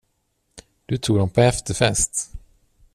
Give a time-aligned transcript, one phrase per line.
[0.87, 2.31] Du tog dem på efterfest.